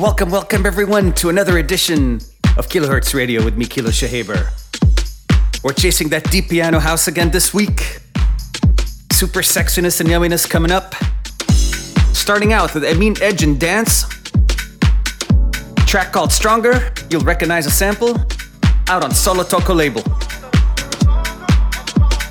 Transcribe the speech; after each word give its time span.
Welcome, 0.00 0.30
welcome 0.30 0.66
everyone 0.66 1.12
to 1.12 1.28
another 1.28 1.58
edition 1.58 2.16
of 2.58 2.68
Kilohertz 2.68 3.14
Radio 3.14 3.44
with 3.44 3.56
me, 3.56 3.66
Kilo 3.66 3.90
Shahaber. 3.90 4.50
We're 5.62 5.74
chasing 5.74 6.08
that 6.08 6.28
deep 6.32 6.48
piano 6.48 6.80
house 6.80 7.06
again 7.06 7.30
this 7.30 7.54
week. 7.54 8.00
Super 9.12 9.42
sexiness 9.42 10.00
and 10.00 10.08
yumminess 10.08 10.50
coming 10.50 10.72
up. 10.72 10.96
Starting 12.16 12.52
out 12.52 12.74
with 12.74 12.82
Amine 12.82 13.14
Edge 13.20 13.42
and 13.44 13.60
Dance. 13.60 14.04
Track 15.86 16.12
called 16.12 16.32
Stronger. 16.32 16.92
You'll 17.08 17.22
recognize 17.22 17.66
a 17.66 17.70
sample. 17.70 18.16
Out 18.88 19.04
on 19.04 19.10
Solotoko 19.10 19.76
label. 19.76 20.02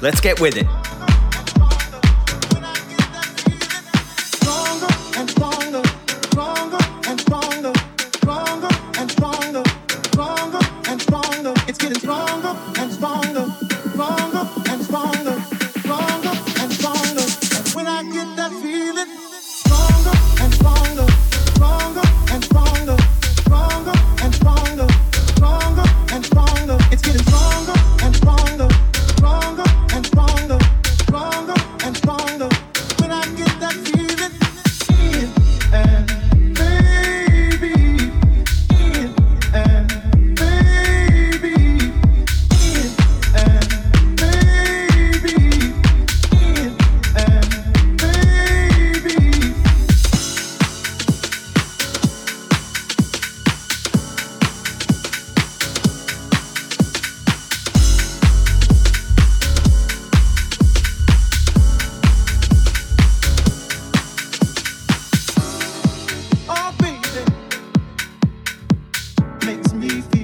Let's 0.01 0.19
get 0.19 0.41
with 0.41 0.57
it. 0.57 0.84
It's 69.47 69.73
getting 69.73 70.14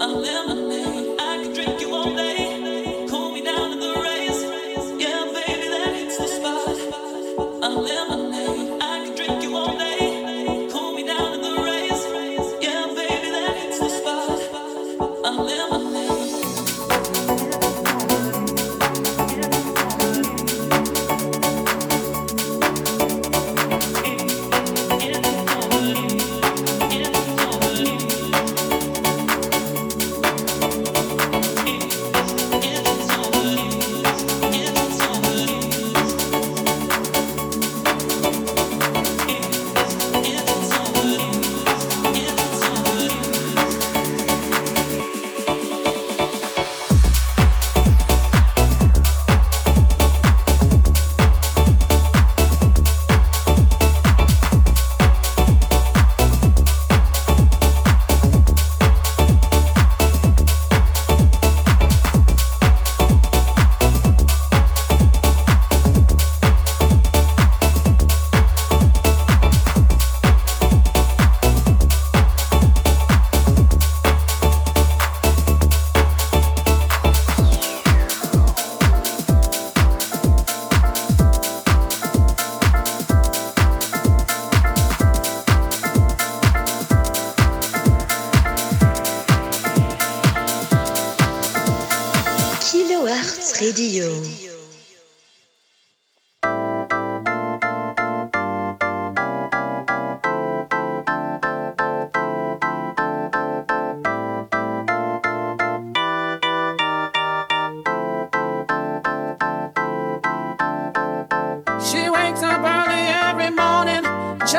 unlimited. 0.00 0.79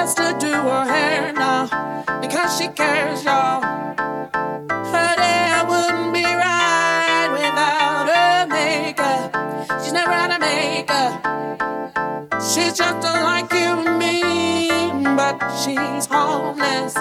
Has 0.02 0.16
to 0.16 0.36
do 0.40 0.52
her 0.52 0.86
hair 0.86 1.32
now 1.32 1.68
because 2.22 2.58
she 2.58 2.70
cares, 2.70 3.24
y'all. 3.24 3.62
Her 3.62 5.14
hair 5.22 5.64
wouldn't 5.64 6.12
be 6.12 6.26
right 6.26 7.30
without 7.32 8.10
her 8.10 8.48
makeup. 8.48 9.30
She's 9.84 9.94
never 9.94 10.12
had 10.12 10.32
of 10.32 10.40
makeup. 10.42 11.22
She's 12.42 12.74
just 12.74 13.04
like 13.04 13.54
you 13.54 13.86
and 13.86 14.00
me, 14.00 14.72
but 15.16 15.38
she's 15.62 16.08
homeless. 16.08 16.96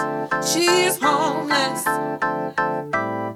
She's 0.47 0.99
homeless, 1.01 1.87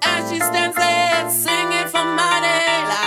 as 0.05 0.29
she 0.29 0.39
stands 0.41 0.77
there 0.77 1.27
singing 1.31 1.87
for 1.87 2.05
money. 2.05 2.61
Like 2.91 3.04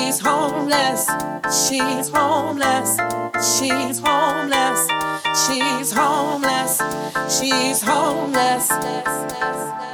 She's 0.00 0.18
homeless. 0.18 1.06
She's 1.68 2.08
homeless. 2.08 2.96
She's 3.52 3.98
homeless. 4.00 4.88
She's 5.44 5.92
homeless. 5.92 6.80
She's 7.28 7.82
homeless. 7.82 8.68
She's 8.68 8.72
homeless. 8.72 9.89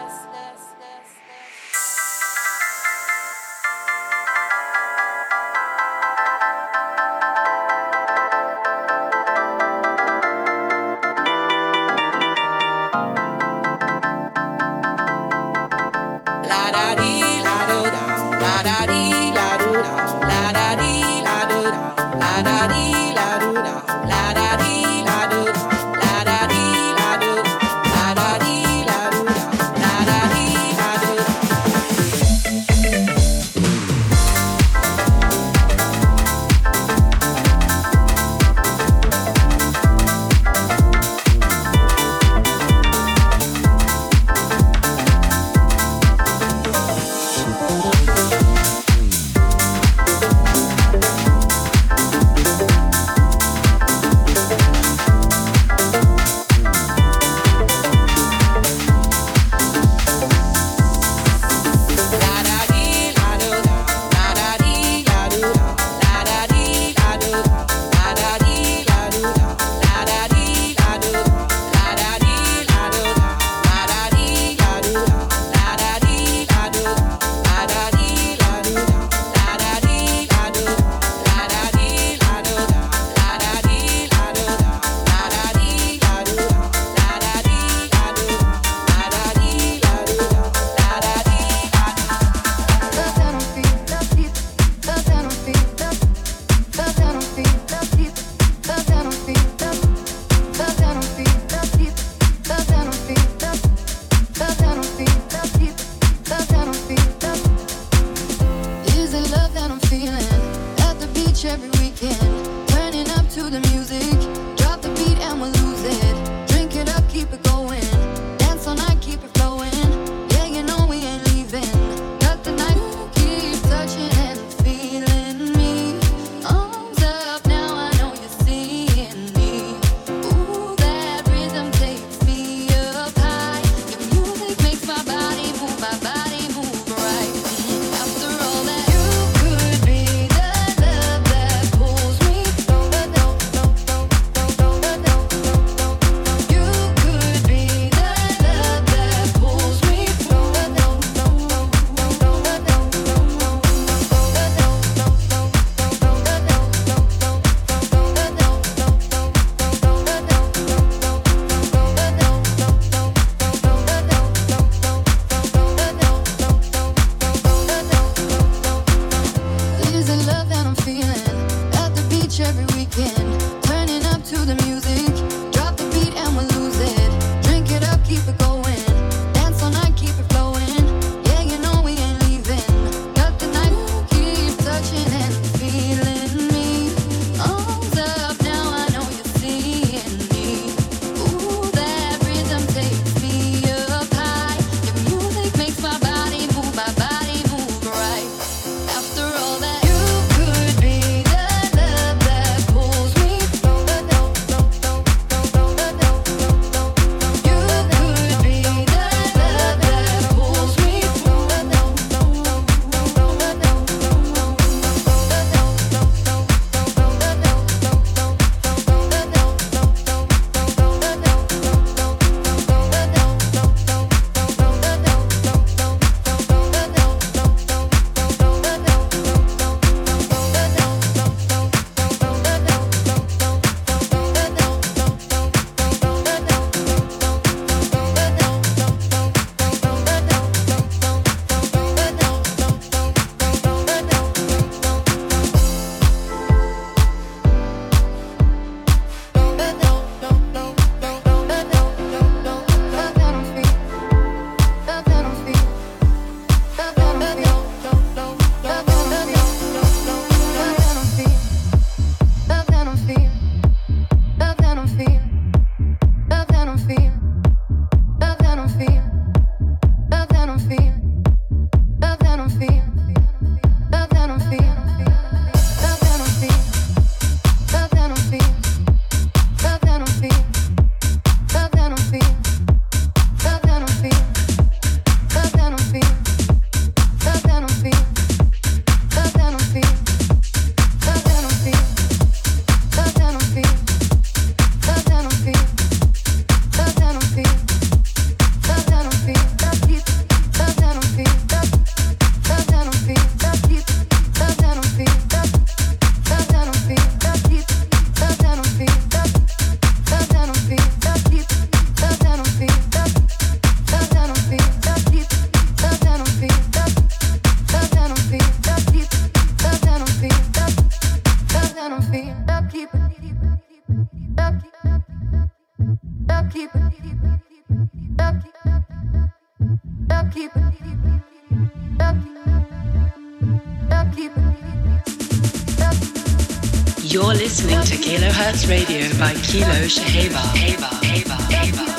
You're 337.02 337.34
listening 337.34 337.82
to 337.82 337.96
Kilohertz 337.96 338.68
Radio 338.68 339.08
by 339.18 339.34
Kilo 339.34 339.88
Shaheba. 339.88 341.95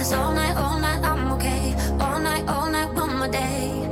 all 0.00 0.32
night, 0.32 0.56
all 0.56 0.78
night. 0.80 1.04
I'm 1.04 1.32
okay. 1.32 1.74
All 2.00 2.18
night, 2.18 2.48
all 2.48 2.70
night, 2.70 2.94
one 2.94 3.14
more 3.14 3.28
day, 3.28 3.86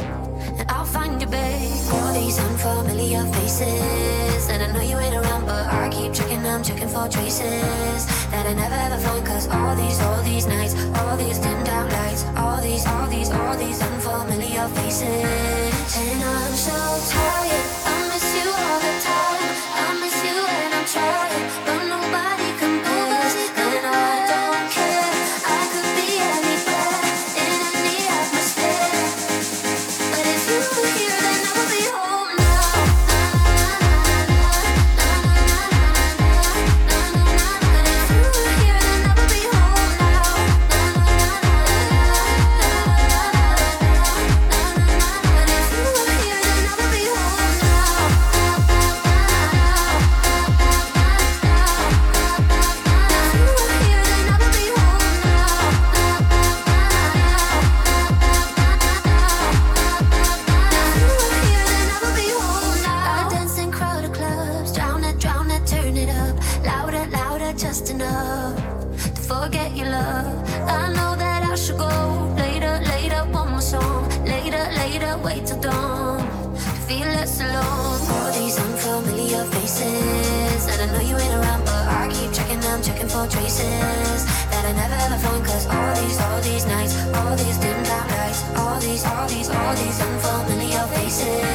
and 0.58 0.70
I'll 0.70 0.86
find 0.86 1.20
you, 1.20 1.26
babe. 1.26 1.92
All 1.92 2.14
these 2.14 2.38
unfamiliar 2.38 3.24
faces, 3.34 4.48
and 4.48 4.62
I 4.62 4.72
know 4.72 4.80
you 4.80 4.96
ain't 4.98 5.14
around, 5.14 5.44
but 5.44 5.66
I 5.66 5.90
keep 5.90 6.14
checking. 6.14 6.44
I'm 6.46 6.62
checking 6.62 6.88
for 6.88 7.06
traces 7.06 8.06
that 8.30 8.46
I 8.46 8.54
never 8.54 8.74
ever 8.74 8.96
find. 8.96 9.26
Cause 9.26 9.46
all 9.48 9.76
these, 9.76 10.00
all 10.00 10.22
these 10.22 10.46
nights, 10.46 10.74
all 11.00 11.16
these 11.18 11.38
dim 11.38 11.62
down 11.64 11.90
lights, 11.90 12.24
all 12.34 12.62
these, 12.62 12.86
all 12.86 13.06
these, 13.06 13.30
all 13.30 13.56
these 13.58 13.82
unfamiliar 13.82 14.68
faces, 14.68 15.96
and 15.98 16.22
I'm 16.24 16.54
so 16.54 17.12
tired. 17.12 17.69
Heba, 90.22 90.44
Heba, 90.48 90.86
Heba. 90.92 91.49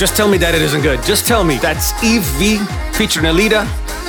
Just 0.00 0.16
tell 0.16 0.30
me 0.30 0.38
that 0.38 0.54
it 0.54 0.62
isn't 0.62 0.80
good. 0.80 1.02
Just 1.02 1.26
tell 1.26 1.44
me. 1.44 1.58
That's 1.58 1.92
Eve 2.02 2.22
V 2.40 2.56
featuring 2.96 3.26
Alita, 3.26 3.68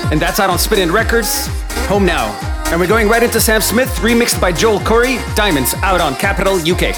and 0.09 0.21
that's 0.21 0.39
out 0.39 0.49
on 0.49 0.57
Spin 0.57 0.89
Records. 0.89 1.47
Home 1.89 2.05
now. 2.05 2.31
And 2.71 2.79
we're 2.79 2.87
going 2.87 3.09
right 3.09 3.21
into 3.21 3.41
Sam 3.41 3.59
Smith, 3.59 3.89
remixed 3.97 4.39
by 4.39 4.53
Joel 4.53 4.79
Corry. 4.79 5.19
Diamonds 5.35 5.73
out 5.83 5.99
on 5.99 6.15
Capitol 6.15 6.55
UK. 6.55 6.95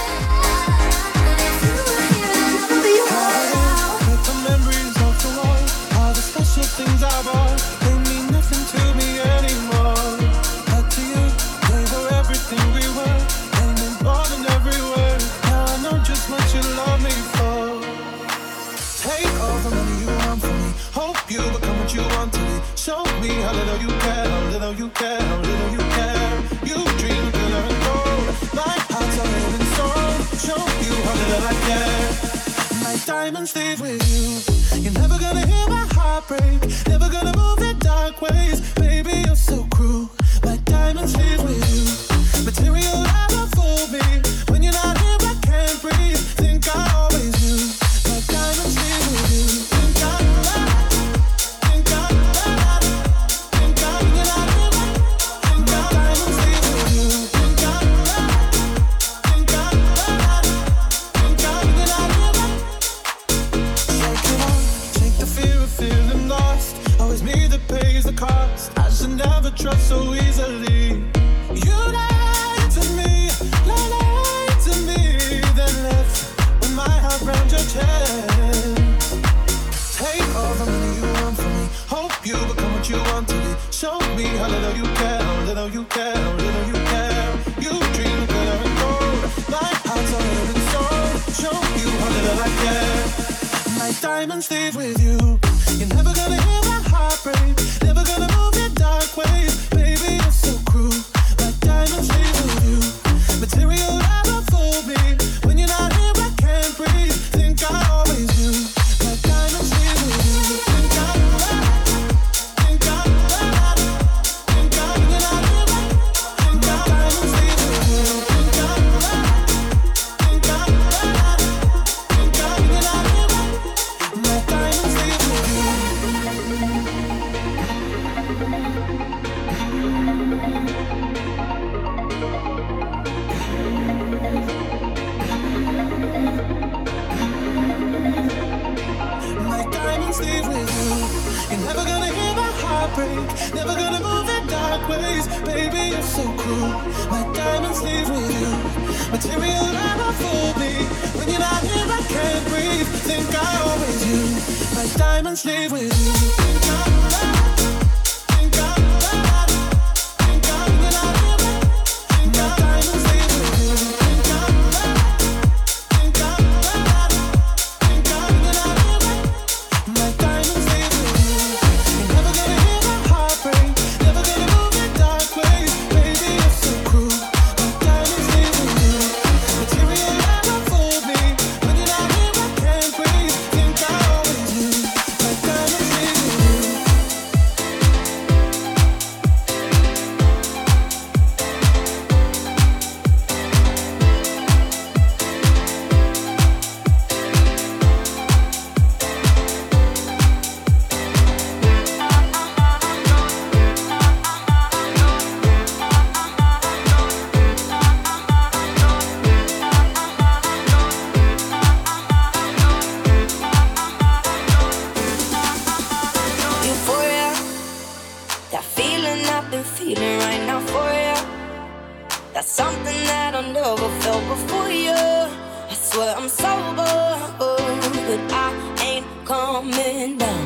coming 229.44 230.18
down. 230.18 230.46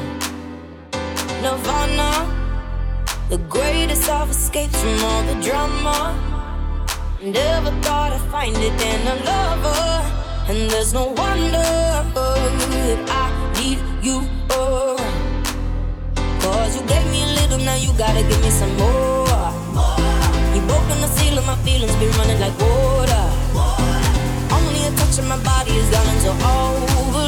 Nirvana, 1.44 2.12
the 3.30 3.40
greatest 3.56 4.10
of 4.10 4.32
escapes 4.32 4.78
from 4.82 4.98
all 5.10 5.24
the 5.30 5.38
drama. 5.48 5.98
Never 7.22 7.72
thought 7.84 8.12
I'd 8.18 8.26
find 8.34 8.56
it 8.68 8.78
in 8.92 9.02
a 9.14 9.18
lover, 9.30 9.86
and 10.50 10.60
there's 10.72 10.94
no 11.00 11.06
wonder 11.24 11.70
that 12.86 13.02
I 13.24 13.28
need 13.58 13.80
you. 14.08 14.18
Oh. 14.50 14.98
Cause 16.44 16.72
you 16.78 16.84
gave 16.92 17.06
me 17.14 17.20
a 17.28 17.32
little, 17.40 17.62
now 17.70 17.78
you 17.86 17.92
gotta 18.04 18.24
give 18.30 18.42
me 18.48 18.52
some 18.62 18.74
more. 18.84 19.48
You 20.56 20.62
broke 20.70 20.90
on 20.94 21.00
the 21.06 21.12
seal 21.18 21.38
of 21.38 21.46
my 21.52 21.58
feelings, 21.66 21.96
been 22.02 22.12
running 22.20 22.40
like 22.46 22.58
water. 22.66 23.26
Only 24.58 24.82
a 24.90 24.92
touch 25.00 25.16
of 25.22 25.28
my 25.34 25.40
body 25.50 25.74
is 25.82 25.88
down 25.94 26.08
until 26.14 26.36
over. 26.56 27.27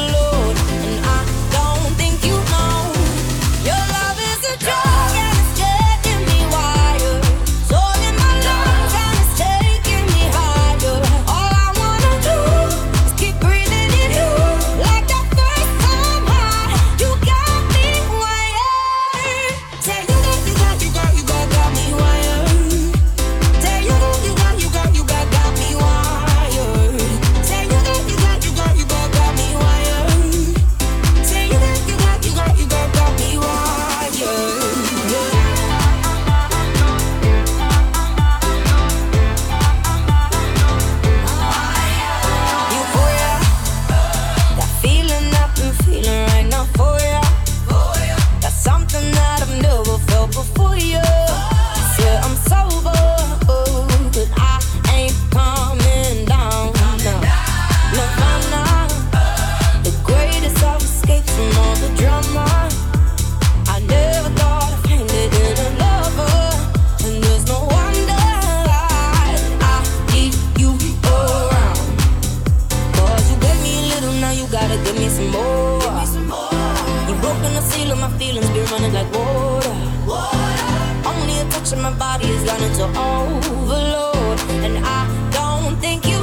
overload, 83.60 84.40
and 84.64 84.78
I 84.84 85.30
don't 85.32 85.76
think 85.80 86.06
you. 86.06 86.19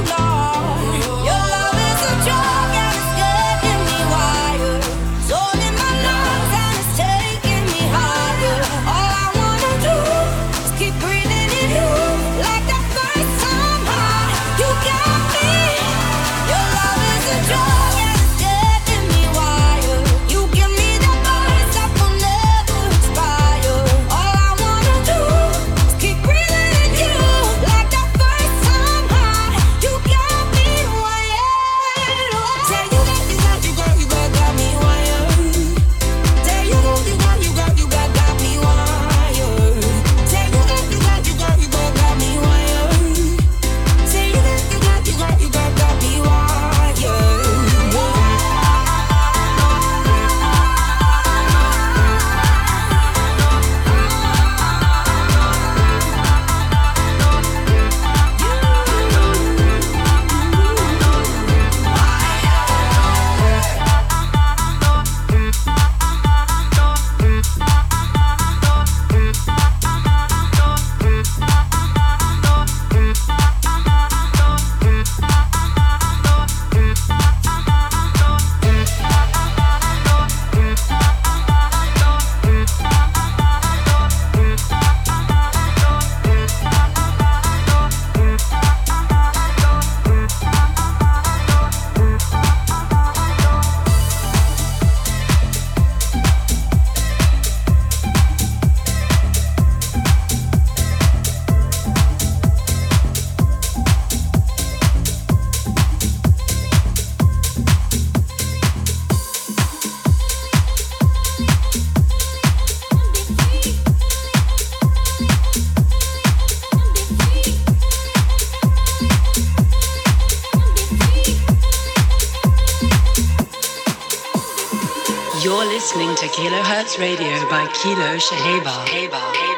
listening 125.78 126.12
to 126.16 126.26
Kilohertz 126.26 126.98
Radio 126.98 127.48
by 127.48 127.64
Kilo 127.68 128.18
Shaheba. 128.18 129.57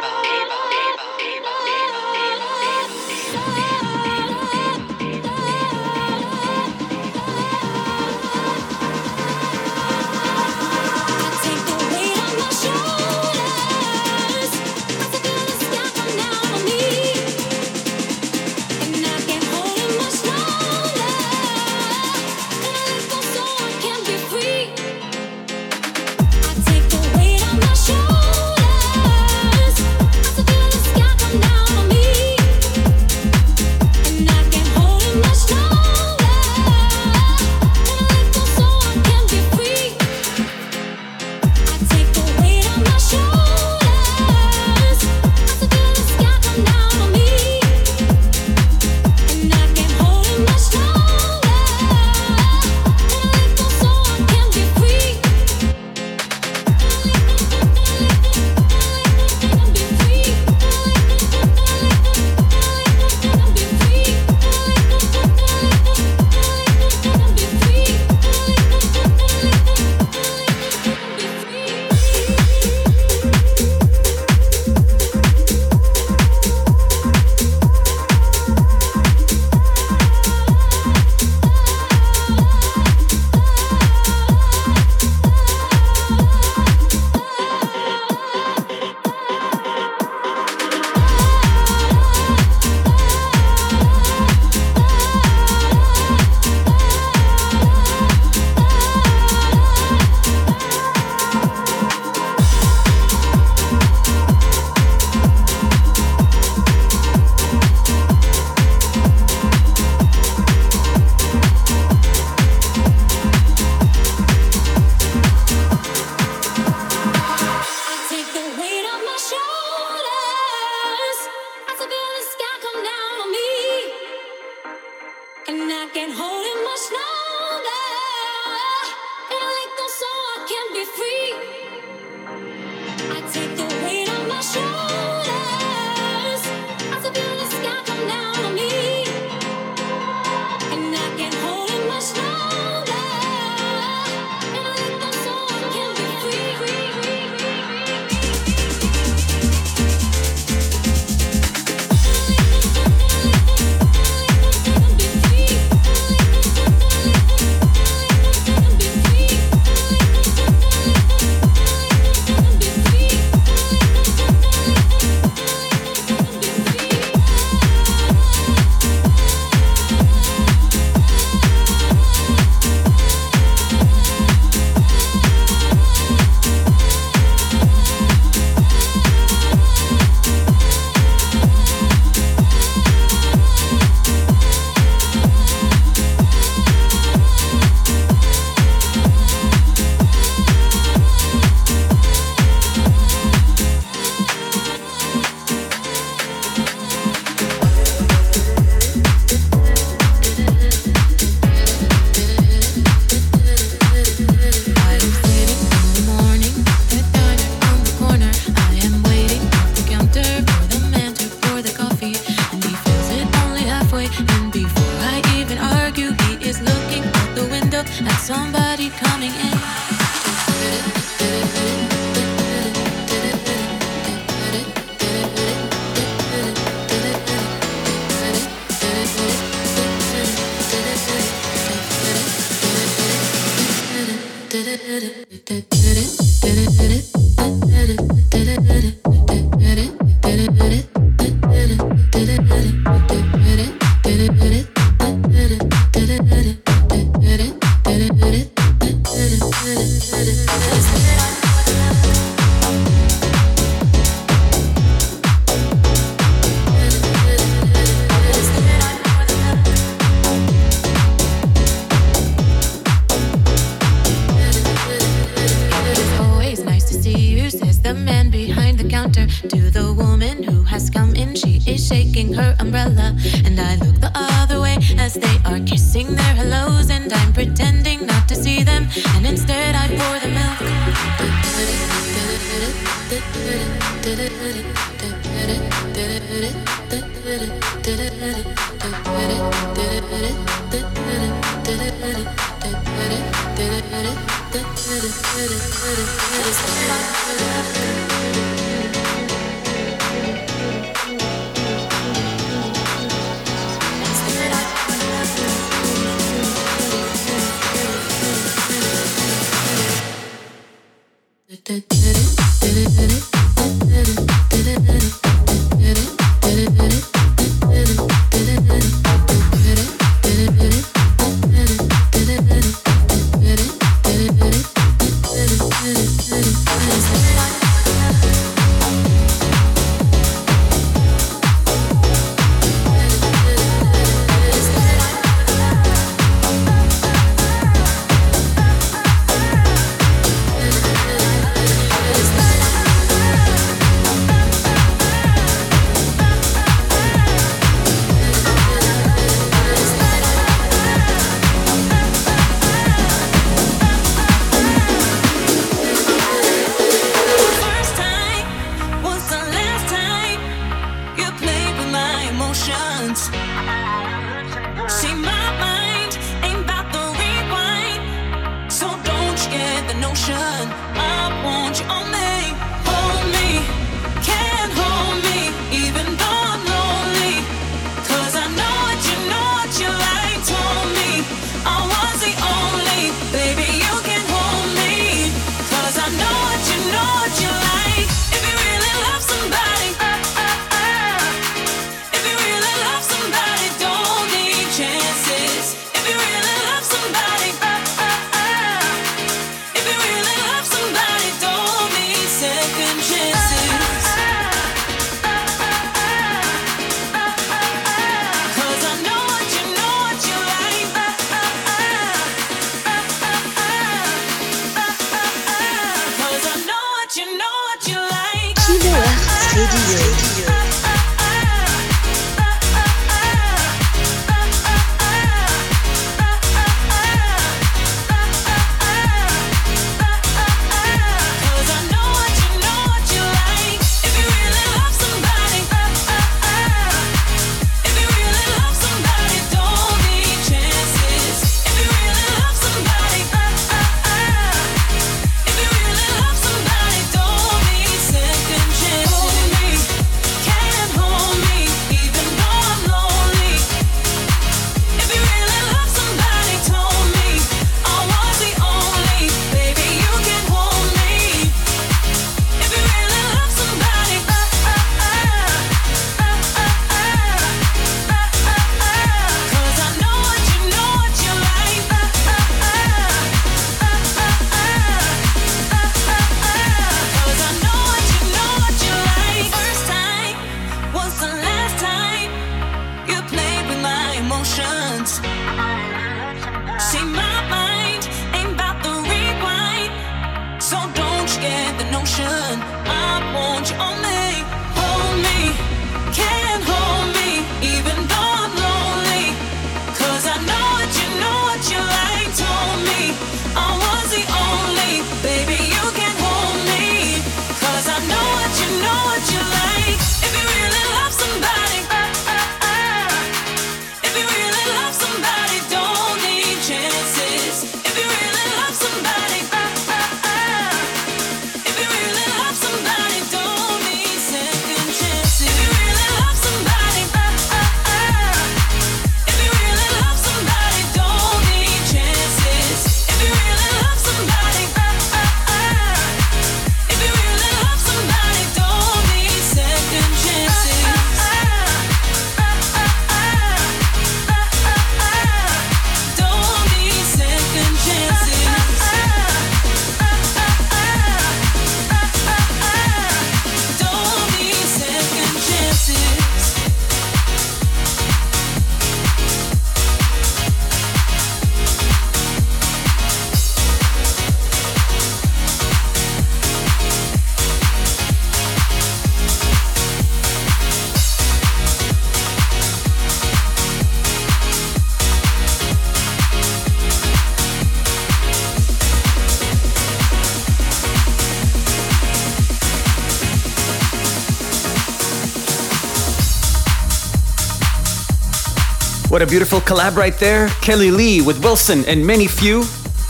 What 589.21 589.29
a 589.29 589.31
beautiful 589.31 589.61
collab 589.61 589.97
right 589.97 590.17
there. 590.17 590.49
Kelly 590.63 590.91
Lee 590.91 591.21
with 591.21 591.45
Wilson 591.45 591.85
and 591.85 592.07
many 592.07 592.27
few. 592.27 592.65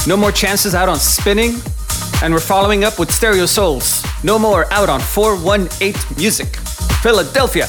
No 0.09 0.17
more 0.17 0.33
chances 0.33 0.75
out 0.75 0.89
on 0.89 0.97
spinning. 0.97 1.55
And 2.21 2.35
we're 2.35 2.41
following 2.41 2.83
up 2.83 2.99
with 2.99 3.13
Stereo 3.13 3.47
Souls. 3.47 4.05
No 4.25 4.37
more 4.37 4.67
out 4.73 4.89
on 4.89 4.99
418 4.99 5.95
Music. 6.17 6.49
Philadelphia. 7.01 7.69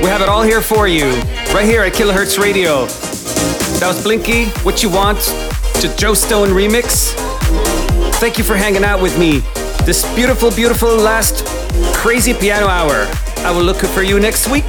We 0.00 0.06
have 0.06 0.20
it 0.22 0.28
all 0.28 0.42
here 0.42 0.60
for 0.60 0.86
you, 0.86 1.06
right 1.52 1.64
here 1.64 1.82
at 1.82 1.92
Kilohertz 1.92 2.38
Radio. 2.38 2.86
That 3.80 3.88
was 3.88 4.00
Blinky, 4.00 4.46
What 4.62 4.80
You 4.80 4.90
Want, 4.90 5.18
to 5.80 5.92
Joe 5.96 6.14
Stone 6.14 6.50
remix. 6.50 7.14
Thank 8.20 8.38
you 8.38 8.44
for 8.44 8.54
hanging 8.54 8.84
out 8.84 9.02
with 9.02 9.18
me 9.18 9.40
this 9.84 10.04
beautiful, 10.14 10.52
beautiful 10.52 10.94
last 10.94 11.44
crazy 11.96 12.32
piano 12.32 12.68
hour. 12.68 13.08
I 13.38 13.50
will 13.50 13.64
look 13.64 13.78
for 13.78 14.02
you 14.02 14.20
next 14.20 14.48
week. 14.48 14.66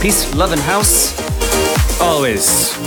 Peace, 0.00 0.34
love, 0.34 0.52
and 0.52 0.60
house. 0.62 1.12
Always. 2.00 2.79